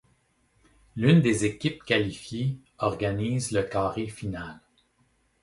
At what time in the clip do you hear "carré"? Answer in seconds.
3.61-4.07